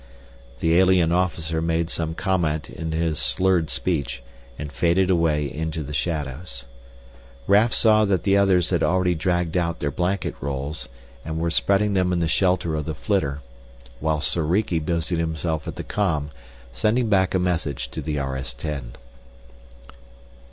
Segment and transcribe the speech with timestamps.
[0.61, 4.23] The alien officer made some comment in his slurred speech
[4.57, 6.65] and faded away into the shadows.
[7.45, 10.89] Raf saw that the others had already dragged out their blanket rolls
[11.23, 13.41] and were spreading them in the shelter of the flitter
[13.99, 16.31] while Soriki busied himself at the com,
[16.71, 18.93] sending back a message to the RS 10.